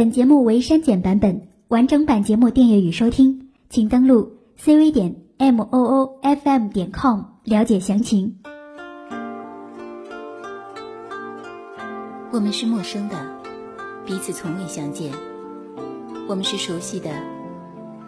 [0.00, 8.38] 本节目为删减版本，完整版节目订阅与收听，请登录 cv 点 m o o f m 点 com 了解详情。
[12.32, 13.14] 我们是陌生的，
[14.06, 15.12] 彼此从未相见；
[16.26, 17.10] 我们是熟悉的，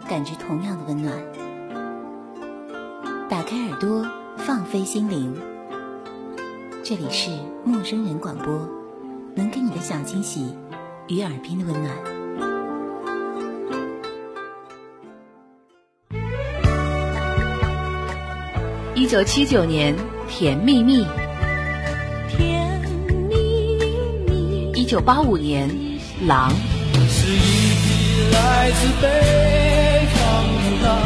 [0.09, 1.13] 感觉同样的温暖。
[3.29, 4.03] 打开耳朵，
[4.37, 5.31] 放飞心灵。
[6.83, 7.29] 这里是
[7.63, 8.67] 陌生人广播，
[9.35, 10.55] 能给你的小惊喜
[11.07, 11.93] 与耳边的温暖。
[18.95, 19.95] 一九七九年，
[20.29, 21.03] 《甜蜜蜜》。
[22.29, 22.79] 甜
[23.09, 23.35] 蜜
[24.27, 24.71] 蜜。
[24.73, 25.69] 一九八五年，
[26.25, 26.51] 《狼》。
[27.09, 30.21] 是一匹来自北方
[30.55, 30.97] 的狼。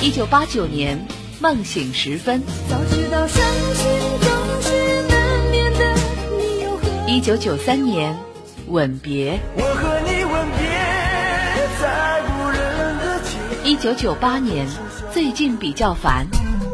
[0.00, 0.96] 一九八九年，
[1.42, 2.40] 《梦醒时分》。
[2.68, 3.42] 早知道伤
[3.74, 3.84] 心
[4.20, 4.30] 总
[4.62, 5.94] 是难免的，
[6.38, 8.14] 你又何一九九三年，
[8.68, 9.34] 《吻别》。
[9.56, 10.66] 我和你吻别
[11.80, 13.36] 在无人的街。
[13.64, 14.66] 一九九八年，
[15.12, 16.26] 最近比较烦。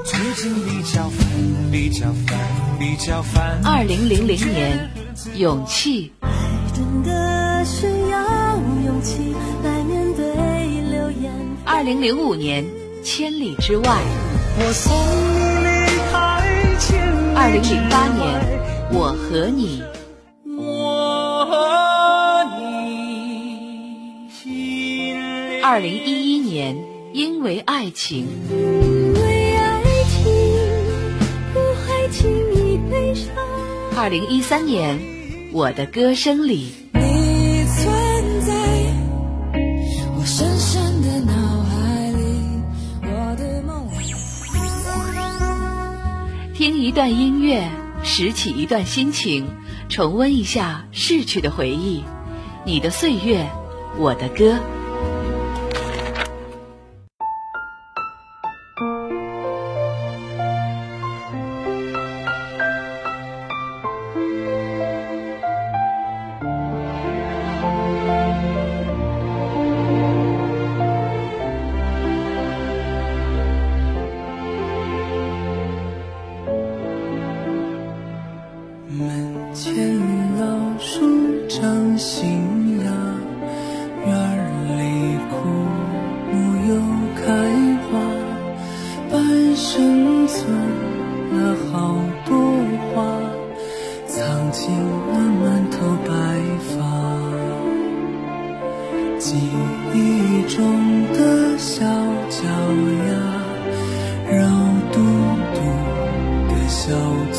[0.05, 1.27] 最近比较烦，
[1.71, 2.39] 比较烦，
[2.79, 3.61] 比较烦。
[3.65, 4.89] 二零零零年，
[5.35, 6.13] 勇气。
[6.21, 6.31] 爱
[6.75, 10.25] 真的需要勇气来面对
[10.91, 11.31] 流言。
[11.67, 12.65] 二零零五年，
[13.05, 14.01] 千里之外。
[14.61, 14.95] 我送
[15.61, 16.17] 你离开
[16.79, 17.37] 千里之外。
[17.37, 18.25] 二零零八年，
[18.93, 19.83] 我和你。
[25.71, 28.27] 二零一一年，因为爱情。
[28.51, 30.33] 因为爱情，
[31.53, 33.35] 不还轻易悲伤。
[33.95, 34.99] 二零一三年，
[35.53, 36.73] 我的歌声里。
[36.95, 38.55] 你存在
[40.17, 42.63] 我深深的脑海里，
[43.03, 43.87] 我的梦。
[46.55, 47.69] 听一段音乐，
[48.03, 49.47] 拾起一段心情，
[49.91, 52.05] 重温一下逝去的回忆。
[52.65, 53.47] 你的岁月，
[53.99, 54.59] 我的歌。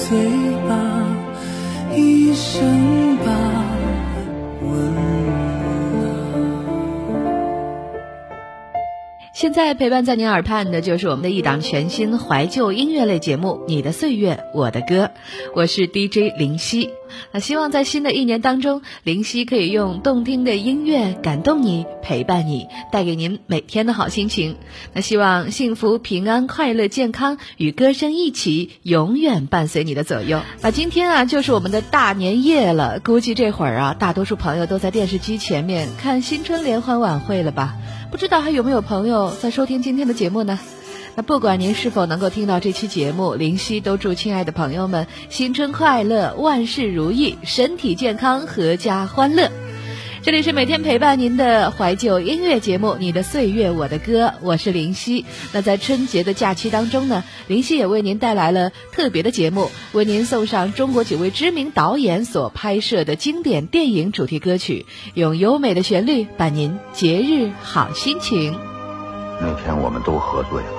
[0.07, 0.17] 醉
[0.67, 1.05] 吧。
[1.95, 3.25] 一生把
[4.61, 4.93] 温
[9.33, 15.05] 现在陪伴在您耳畔的就是我们的一档全新怀旧音乐类节目《你的岁月，我的歌》，
[15.55, 16.89] 我是 DJ 林夕。
[17.31, 24.55] 那希望在新的一年当中，林夕可以用动听的音乐感动你，陪伴你，带给您每天的好心情。
[24.93, 30.41] 那希望幸福、平安、快乐、健康与歌声一起，永远伴随你的左右。
[30.61, 37.75] 那今天啊，就是我们的大年夜了，估计这会儿啊，大多数朋友都在电视机前面看新春联欢晚会了吧？
[38.11, 40.59] 不知道还有没有朋友在收听今天的节目呢？
[41.15, 49.51] 那不管您是否能够听到这期节目，林夕都祝亲爱的朋友们新春快乐，万事如意，身体健康，阖家欢乐。
[50.21, 55.25] 这里是每天陪伴您的怀旧音乐节目《你的岁月我的歌》，我是林夕。
[55.53, 68.59] 那在春节的假期当中呢，林夕也为您带来了特别的节目，为您送上中国几位知名导演所拍摄的经典电影主题歌曲，用优美的旋律伴您节日好心情。
[69.41, 70.78] 那天我们都喝醉了，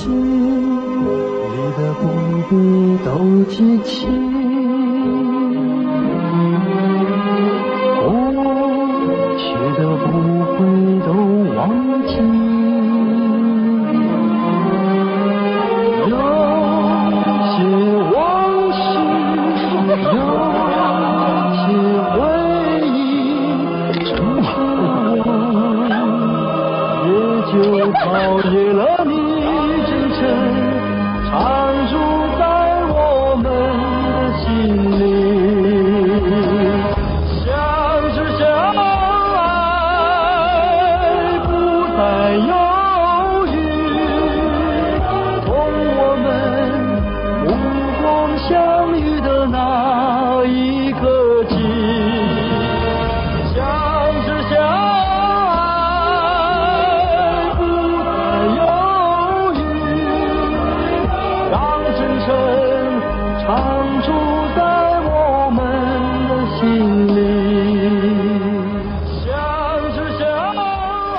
[0.00, 2.02] 心你的不
[2.48, 2.54] 必
[3.04, 4.39] 都记起，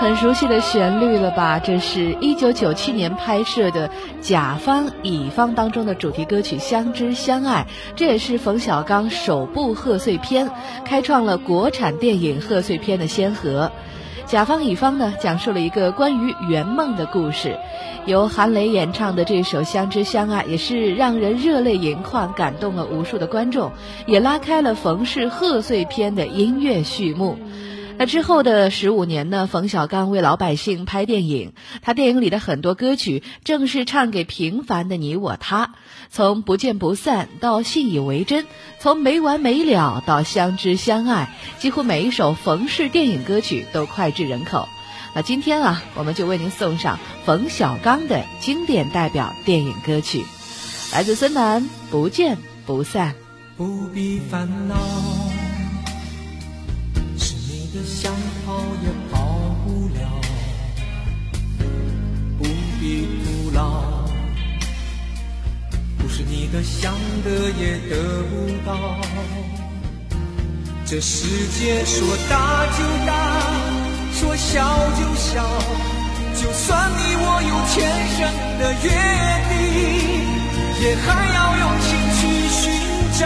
[0.01, 1.59] 很熟悉的旋律了吧？
[1.59, 3.87] 这是一九九七年拍摄的
[4.19, 10.49] 《甲方乙方》当中的主题歌曲《相知相爱》，这也是冯小刚首部贺岁片，
[10.83, 13.71] 开创了国产电影贺岁片的先河。
[14.25, 17.59] 甲方乙方呢，讲述了一个关于圆梦的故事。
[18.07, 23.71] 由韩磊演唱的这首《相知相爱》，也是让人热泪盈眶，感动了无数的观众，
[24.07, 27.37] 也拉开了冯氏贺岁片的音乐序幕。
[28.01, 31.53] 那之后的十五年呢，冯小刚为老百姓拍电影，
[31.83, 35.75] 他电影里的很多歌曲正是唱给平凡的你我他。
[36.09, 38.47] 从不见不散到信以为真，
[38.79, 44.67] 从没完没了到相知相爱，几乎每一首冯氏电影歌曲都脍炙人口。
[45.13, 50.25] 那今天啊，我们就为您送上冯小刚的经典代表电影歌曲，
[50.91, 51.61] 来自孙楠
[51.91, 53.11] 《不见不散》。
[53.55, 55.20] 不必烦恼。
[57.85, 58.13] 想
[58.45, 59.15] 跑也跑
[59.65, 59.99] 不了，
[62.37, 62.43] 不
[62.79, 63.83] 必徒劳。
[65.97, 68.33] 不是你的想得也得不
[68.65, 68.69] 到。
[70.85, 73.11] 这世界说大就大，
[74.13, 75.41] 说小就小。
[76.35, 77.75] 就算你我有前
[78.17, 78.19] 生
[78.59, 78.85] 的约
[79.49, 79.59] 定，
[80.83, 82.19] 也还要用心去
[82.49, 82.61] 寻
[83.19, 83.21] 找，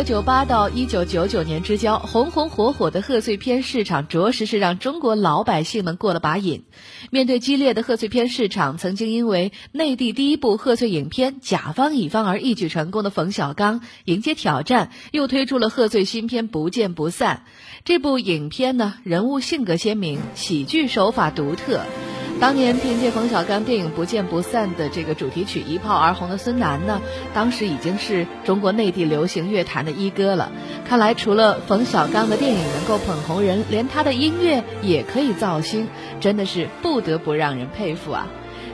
[0.00, 6.64] 九九八到一九九九年之交，红红火火的贺岁片市场，着实是让中国老百姓们过了把瘾。
[7.10, 17.42] 面对激烈的贺岁片市场，曾经因为内地第一部贺岁影片《甲方乙方》而一举成功的冯小刚，迎接挑战，又推出了贺岁新片《不见不散》。
[17.84, 21.82] 这部影片呢，人物性格鲜明，喜剧手法独特。
[22.40, 27.02] 当年凭借冯小刚电影《不见不散》的这个主题曲一炮而红的孙楠呢，
[27.34, 30.50] 当时已经是中国内地流行乐坛的一哥了。
[30.88, 35.86] 看来除了冯小刚的电影能够捧红人，连他的音乐也可以造星，
[36.18, 38.26] 真的是不得不让人佩服啊！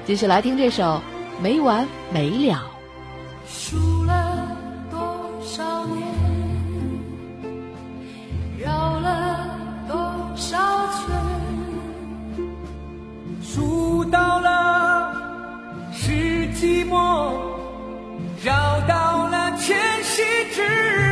[0.06, 1.02] 继续来听这首
[1.42, 2.70] 《没完没了》。
[3.52, 4.46] 输了
[4.92, 6.06] 多少年，
[8.60, 9.50] 绕了
[9.88, 9.96] 多
[10.36, 10.75] 少。
[13.56, 15.14] 数到了
[15.90, 16.12] 是
[16.52, 17.32] 寂寞，
[18.44, 18.52] 绕
[18.86, 20.22] 到了前世
[20.52, 20.60] 执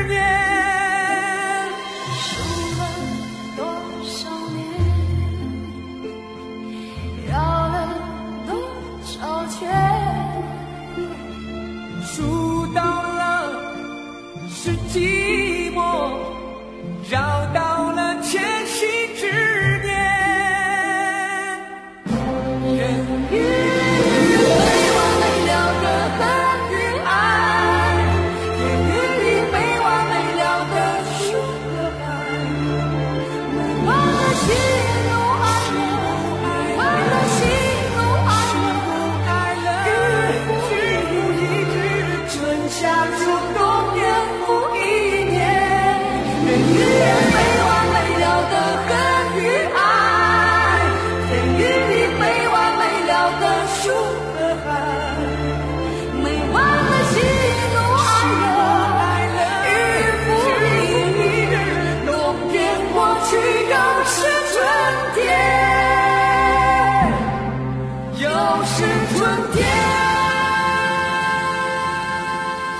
[0.08, 0.22] 念。
[2.20, 2.28] 数
[2.76, 2.82] 了
[3.56, 3.64] 多
[4.04, 4.60] 少年，
[7.32, 7.88] 绕了
[8.46, 8.52] 多
[9.06, 9.56] 少圈。
[12.04, 13.48] 数到了
[14.50, 14.94] 是寂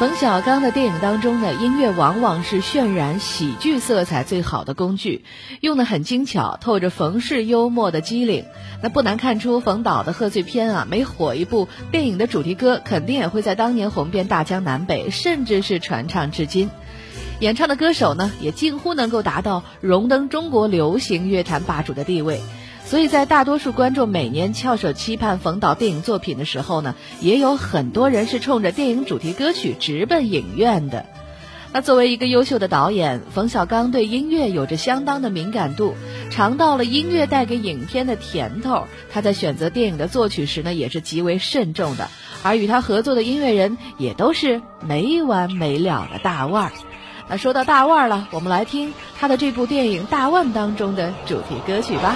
[0.04, 5.24] 冯小刚的电影当中呢，音乐往往是渲染喜剧色彩最好的工具，
[5.62, 8.44] 用的很精巧，透着冯氏幽默的机灵。
[8.82, 16.68] 那不难看出，冯导的贺岁片啊，每火一部电影的主题歌，肯定也会在当年红遍大江南北，甚至是传唱至今。
[17.40, 22.42] 演唱的歌手呢，也近乎能够达到荣登中国流行乐坛霸主的地位。
[22.86, 31.06] 所以在大多数观众每年翘首期盼冯导电影作品的时候呢，也有很多人是冲着电影主题歌曲直奔影院的。
[31.72, 35.96] 那作为一个优秀的导演，冯小刚对音乐有着相当的敏感度，
[36.30, 38.86] 尝到了音乐带给影片的甜头。
[39.12, 42.08] 他在选择电影的作曲时呢，也是极为慎重的。
[42.44, 46.72] 而与他合作的音乐人也都是没完没了的大腕儿。
[47.28, 52.14] 那说到大腕儿了，我们来听他的这部电影《大腕》当中的主题歌曲吧。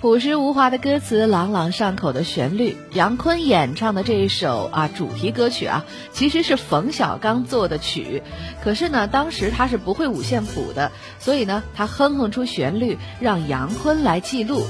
[0.00, 8.22] 朴实无华的歌词，朗朗上口的旋律，杨坤演唱的这一首啊主题歌曲啊，其实是冯小刚做的曲，
[8.64, 14.64] 可是呢，当时他是不会五线谱的，所以呢，他哼哼出旋律，让杨坤来记录。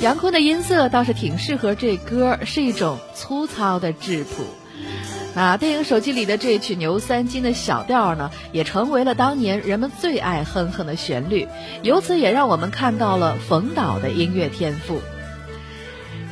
[0.00, 4.42] 杨坤的音色倒是挺适合这歌，是一种粗糙的质朴。
[5.36, 11.46] 那电影手机里的这曲牛三金的小调呢，也成为了当年人们最爱哼哼的旋律，
[11.82, 15.02] 由此也让我们看到了冯导的音乐天赋。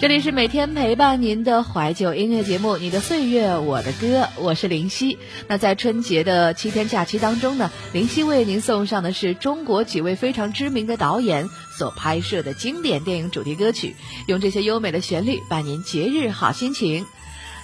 [0.00, 5.18] 这里是每天陪伴您的怀旧音乐节目《你的岁月我的歌》，我是林夕。
[5.48, 11.46] 那在春节的七天假期当中呢，林夕为您送上的是中国几位非常知名的导演
[11.76, 13.94] 所拍摄的经典电影主题歌曲，
[14.28, 17.04] 用这些优美的旋律伴您节日好心情。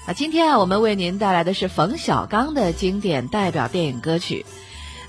[0.06, 4.44] 那今天啊，我们为您带来的是冯小刚的经典代表电影歌曲。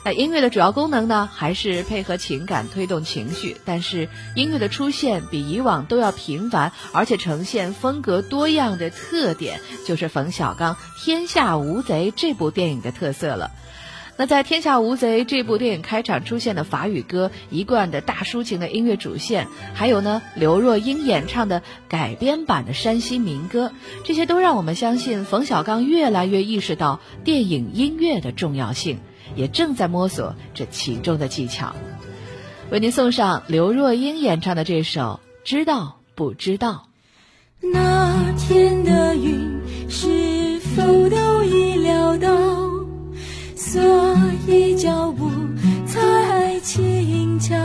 [0.04, 13.52] 那音乐的主要功能呢，还是配合情感推动情绪，但是音乐的出现比以往都要频繁，而且呈现风格多样的特点，就是冯小刚《天下无贼》这部电影的特色了。
[14.22, 23.72] 那在《天下无贼》这部电影开场出现的法语歌，一贯的大抒情的音乐主线，还有呢刘若英演唱的改编版的山西民歌，
[24.04, 29.00] 这些都让我们相信冯小刚越来越意识到电影音乐的重要性，
[29.36, 31.76] 也正在摸索这其中的技巧。
[32.70, 36.90] 为您送上刘若英演唱的这首《知道不知道》。
[37.74, 39.60] 那天的云
[39.90, 42.61] 是否都已料到？
[43.72, 43.82] 所
[44.48, 45.30] 以脚步
[45.88, 47.56] 才轻巧，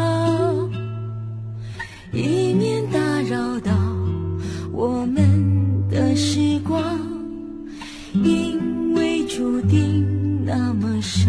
[2.13, 3.73] 以免打扰到
[4.71, 6.81] 我们的时光，
[8.13, 11.29] 因为注定那么少。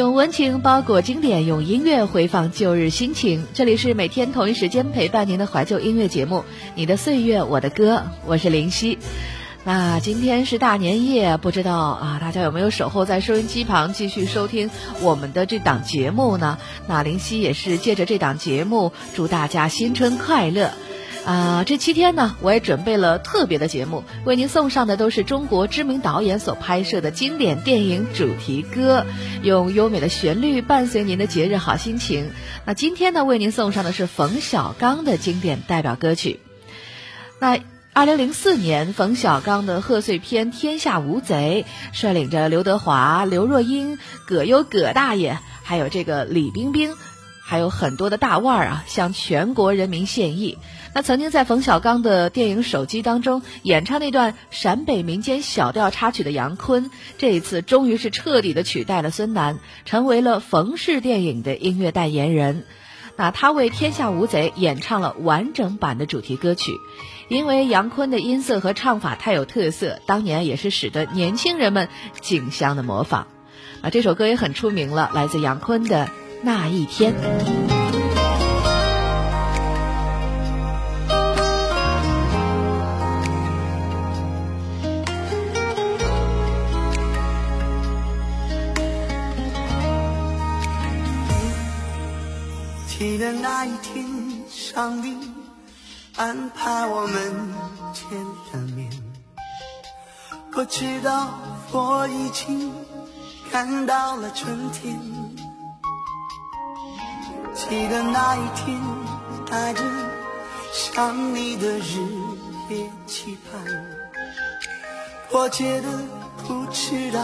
[0.00, 3.46] 用温情包裹经典，用音乐回放旧日心情。
[3.52, 6.36] 这里是每天同一时间陪伴您的怀旧音乐节目
[6.74, 8.96] 《你的岁月我的歌》，我是林夕。
[9.62, 14.70] 那今天是大年夜，不知道啊，大家有没有守候在收音机旁继续收听
[15.02, 16.56] 我们的这档节目呢？
[16.88, 20.72] 那林夕也是借着这档节目，祝大家新春快乐。
[21.24, 29.04] 啊，这七天呢，我也准备了特别的节目，为您送上的都是中国知名导演所拍摄的经典电影主题歌，
[29.42, 32.30] 用优美的旋律伴随您的节日好心情。
[32.64, 36.40] 那今天呢，为您送上的是冯小刚的经典代表歌曲。
[37.38, 37.58] 那
[37.92, 46.94] 二零零四年，冯小刚的贺岁片《天下无贼》，率领着刘德华、刘若英、葛优葛大爷，还有这个李冰冰，
[47.50, 50.56] 还有很多的大腕儿啊，向全国人民献艺。
[50.94, 62.64] 那曾经在冯小刚的电影《手机》当中演唱那段陕北民间小调插曲的杨坤，这一次终于是彻底的取代了孙楠，成为了冯氏电影的音乐代言人。
[63.16, 66.70] 那他为《天下无贼》演唱了完整版的主题歌曲，
[67.28, 71.88] 因为杨坤的音色和唱法太有特色，当年也是使得年轻人们
[72.20, 73.26] 竞相的模仿。
[73.82, 76.06] 啊，这首歌也很出名了，来自杨坤的
[76.42, 77.14] 《那一天》。
[92.86, 94.06] 记得那一天，
[94.48, 95.16] 上帝
[96.16, 97.54] 安排我们
[97.92, 98.04] 见
[98.52, 98.90] 了面。
[100.54, 101.28] 我知道
[101.72, 102.70] 我已经
[103.50, 104.98] 看到了春天。
[107.68, 108.80] 记得那一天，
[109.48, 109.82] 带着
[110.72, 112.00] 想你的日
[112.70, 113.62] 夜期盼，
[115.30, 115.88] 迫切的
[116.48, 117.20] 不知道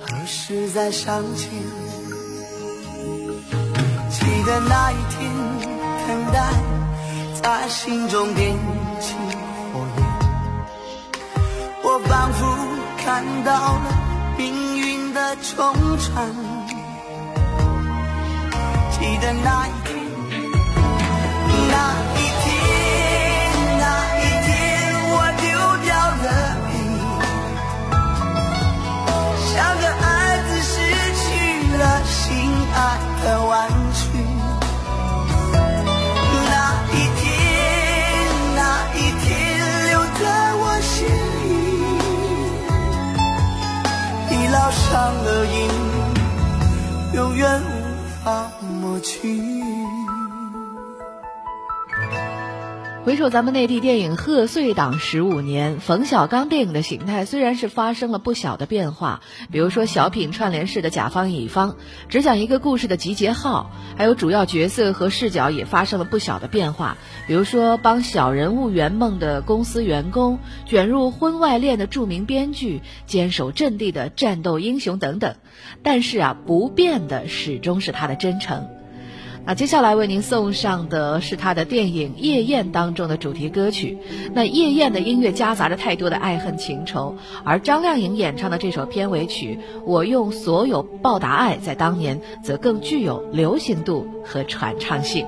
[0.00, 1.50] 何时再相见。
[4.10, 5.30] 记得那一天，
[6.08, 6.42] 等待
[7.40, 8.56] 在心中点
[9.00, 9.14] 起
[9.72, 10.04] 火焰，
[11.84, 12.46] 我仿佛
[12.96, 16.55] 看到了命运的重传。
[19.08, 19.94] 你的那一天
[21.70, 21.76] 那
[22.18, 22.44] 一天
[23.78, 23.84] 那
[24.18, 24.48] 一天
[25.12, 25.46] 我丢
[25.86, 25.88] 掉
[26.24, 26.26] 了
[26.66, 26.74] 你
[29.46, 30.04] 像个孩
[30.48, 30.74] 子失
[31.22, 31.24] 去
[31.78, 32.20] 了心
[32.74, 32.76] 爱
[33.22, 33.54] 的玩
[33.94, 34.02] 具
[36.50, 36.52] 那
[36.90, 37.22] 一天
[38.56, 38.60] 那
[38.96, 39.24] 一天
[39.86, 40.24] 留在
[40.62, 40.94] 我心
[41.42, 41.46] 里
[44.32, 44.84] 已烙上
[45.24, 45.54] 了印
[47.14, 47.72] 永远无
[48.24, 48.26] 法
[48.96, 49.28] 抹去。
[53.04, 59.20] 回首咱们内地电影贺岁档十五年，冯小刚电影的形态虽然是发生了不小的变化，
[59.52, 61.76] 比如说小品串联式的甲方乙方，
[62.08, 66.96] 只讲一个故事的集结号，还有主要角色和视角也发生了不小的变化，
[67.28, 75.36] 比如说帮小人物圆梦的公司员工，卷入婚外恋的著名编剧，坚守阵地的战斗英雄等等。
[75.84, 78.66] 但是啊，不变的始终是他的真诚。
[79.46, 83.96] 那接下来为您送上的是他的电影《夜宴》当中的主题歌曲。
[84.34, 95.24] 那《夜宴》的音乐夹杂着太多的爱恨情仇，而张靓颖演唱的这首片尾曲《我用所有报答爱》在当年则更具有流行度和传唱性。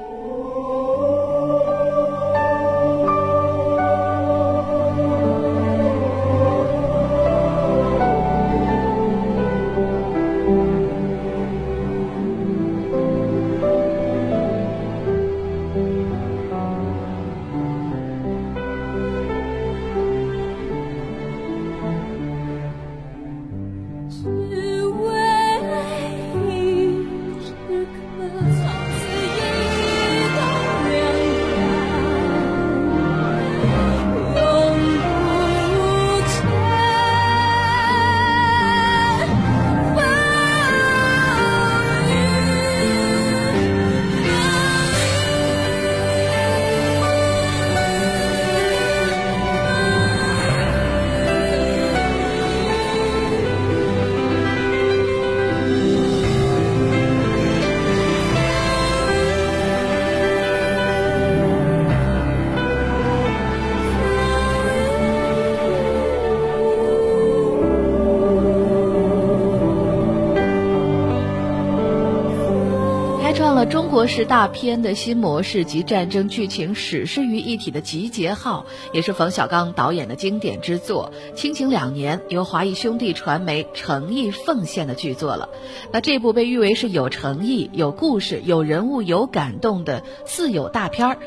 [73.71, 81.13] 中国式大片的新模式及战争剧情史诗于一体的集结号，也是冯小刚导演的经典之作。
[81.35, 85.51] 亲情两年由华谊兄弟传媒诚意奉献的剧作了。
[85.93, 91.19] 那这部被誉为是有诚意、有故事、有人物、有感动的四有大片儿。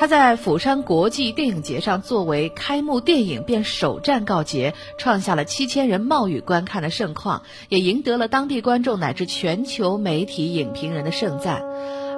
[0.00, 11.62] 他在釜山国际电影节上作为开幕电影便首战告捷，创下了七千人冒雨观看的盛况，也赢得了当地观众乃至全球媒体影评人的盛赞。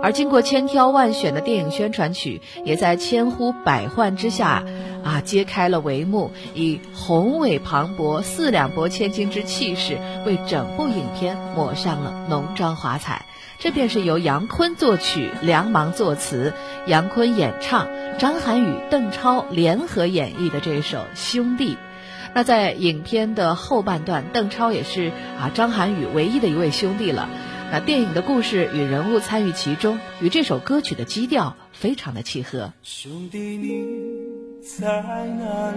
[0.01, 4.64] 而经过千挑万选的电影宣传曲，也在千呼百唤之下，
[5.03, 13.27] 啊，揭开了帷幕，以宏伟磅礴、四两拨千斤之气势，为整部影片抹上了浓妆华彩。
[13.62, 16.53] 这便是由杨坤作曲、梁芒作词，
[16.88, 17.87] 杨坤演唱，
[18.18, 21.75] 张涵予、邓超联合演绎的这首《兄弟》。
[22.35, 27.29] 那在影片的后半段，邓超也是啊张涵予唯一的一位兄弟了。
[27.70, 32.72] 那电影的故事与人物参与其中，与这首歌曲的基调非常的契合。
[32.83, 33.85] 兄弟，你
[34.61, 34.88] 在
[35.38, 35.77] 哪里？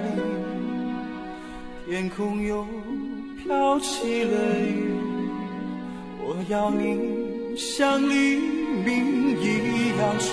[1.87, 2.65] 天空又
[3.43, 4.89] 飘起了雨，
[6.25, 7.24] 我要你。
[7.55, 8.35] 像黎
[8.83, 10.25] 明一样出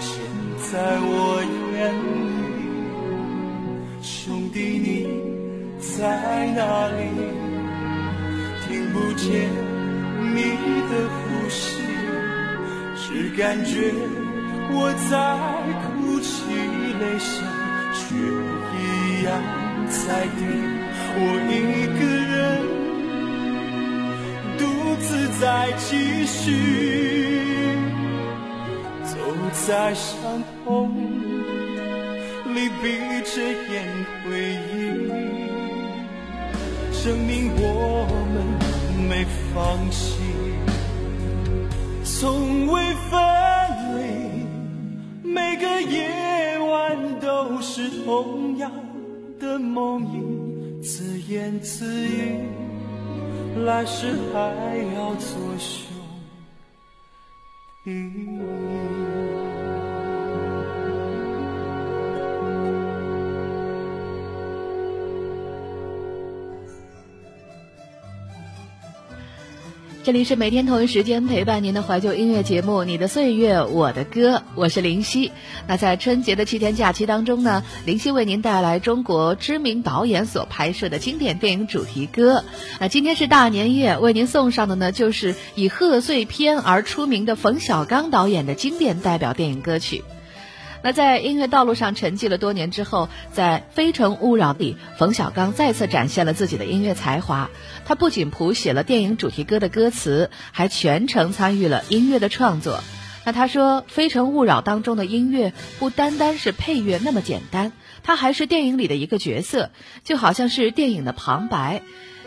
[0.00, 0.10] 现
[0.56, 1.44] 在我
[1.76, 1.92] 眼
[2.48, 5.06] 里，兄弟你
[5.78, 6.98] 在哪里？
[8.66, 9.28] 听不见
[10.32, 10.36] 你
[10.88, 11.60] 的呼吸，
[12.96, 13.92] 只感觉
[14.72, 15.12] 我在
[15.84, 16.32] 哭泣，
[16.98, 17.44] 泪下
[17.92, 18.00] 却
[18.80, 18.82] 一
[19.24, 19.28] 样
[19.86, 20.40] 在滴。
[21.16, 22.83] 我一个人。
[25.00, 27.76] 自在继续，
[29.04, 29.16] 走
[29.66, 30.94] 在伤痛
[32.54, 32.84] 里，闭
[33.24, 33.74] 着眼
[34.24, 34.28] 回
[34.72, 34.74] 忆，
[37.02, 37.62] 证明我
[38.32, 38.34] 们
[39.08, 39.54] 没放
[39.90, 40.20] 弃，
[42.04, 42.72] 从未
[43.10, 43.20] 分
[43.98, 44.00] 离。
[45.28, 48.70] 每个夜晚都是同样
[49.40, 52.63] 的梦呓，自言自语。
[53.62, 55.86] 来世还要做兄
[57.84, 58.83] 弟。
[70.04, 75.32] 这里是每天同一时间陪伴您的怀旧音乐节目《你的岁月我的歌》，我是林夕。
[75.66, 82.44] 那在春节的七天假期当中呢，林夕为您带来中国知名导演所拍摄的经典电影主题歌。
[82.80, 90.04] 那今天是大年夜，为您送上的呢，就是以贺岁片而出名的冯小刚导演的经典代表电影歌曲。
[90.84, 97.48] 那在音乐道路上沉寂了多年之后，在《非诚勿扰》里，冯小刚再次展现了自己的音乐才华。
[97.86, 102.84] 他不仅谱写了电影主题歌的歌词，还全程参与了音乐的创作。
[103.24, 109.70] 那他说，《非诚勿扰》当中的音乐不单单是配乐那么简单，它还是电影里的一个角色，
[110.02, 111.80] 就好像是电影的旁白。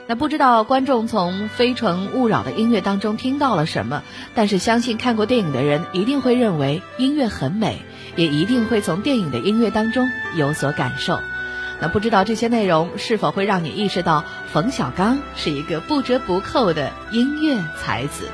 [0.10, 7.82] 那不知道观众从《非诚勿扰》的音乐当中听到了什么，但是相信看过电影的人一定会认为音乐很美，
[8.16, 11.20] 也一定会从电影的音乐当中有所感受。
[11.82, 18.30] 那不知道这些内容是否会让你意识到冯小刚是一个不折不扣的音乐才子？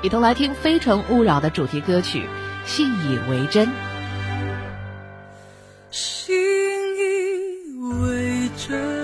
[0.00, 2.22] 一同来听《非诚勿扰》的主题歌曲
[2.64, 3.66] 《信以为真》。
[5.90, 6.34] 信
[6.96, 8.99] 以为真，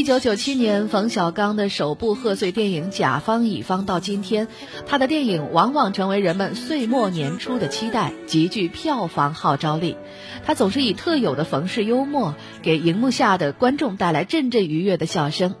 [0.00, 4.48] 一九九七年冯小刚的首部贺岁电影《甲方乙方》到今天，
[4.86, 9.98] 他的电影往往成为人们岁末年初的期待，极具票房号召力。
[10.42, 15.54] 他总是以特有的冯氏幽默，给荧幕下的观众带来阵阵愉悦的笑声。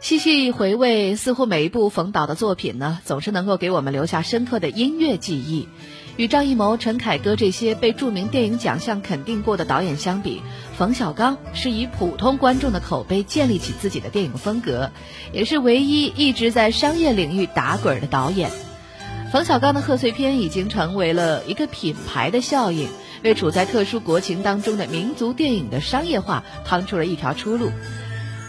[0.00, 5.66] 细细回味，似乎每一部冯导的作品呢，总是能够给我们留下深刻的音乐记忆。
[6.18, 10.42] 与张艺谋、陈凯歌这些被著名电影奖项肯定过的导演相比，
[10.76, 14.90] 冯小刚是以普通观众的口碑建立起自己的电影风格，
[15.32, 18.50] 也是唯一一直在商业领域打滚的导演。
[19.30, 22.88] 冯小刚的贺岁片已经成为了一个品牌的效应，
[23.22, 27.70] 为处在特殊国情当中的民族电影的商业化趟出了一条出路。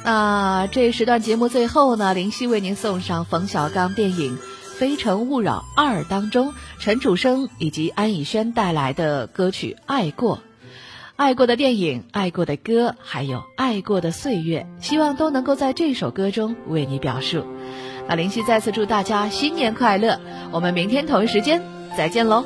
[0.04, 4.38] 那这时段节目最后呢，林夕为您送上冯小刚电影
[4.80, 10.38] 《非诚勿扰二》当中陈楚生以及安以轩带来的歌曲《爱过》。
[11.18, 17.46] 爱过的电影、爱过的歌，还有爱过的岁月，希望都能够在这首歌中为你表述。
[18.08, 20.18] 那林夕再次祝大家新年快乐，
[20.52, 21.62] 我们明天同一时间
[21.98, 22.46] 再见喽。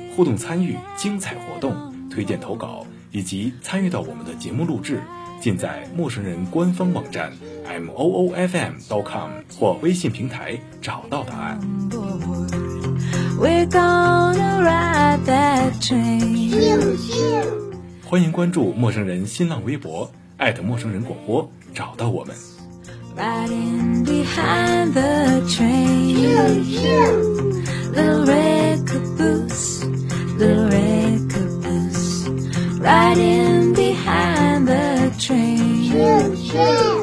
[0.15, 1.73] 互动参与、精彩活动、
[2.09, 5.01] 推荐投稿以及参与到我们的节目录制，
[5.39, 7.31] 尽在陌生人官方网站
[7.65, 11.59] m o o f m dot com 或微信平台找到答案。
[13.39, 16.97] We're gonna ride that train.
[18.05, 22.35] 欢迎关注陌生人新浪微博，艾特陌生人广播，找到我们。
[23.17, 26.61] Riding behind the train.
[27.93, 29.83] Little red caboose,
[30.41, 31.31] the wreck
[32.81, 35.91] Riding behind the train.
[35.91, 37.00] Choo, choo.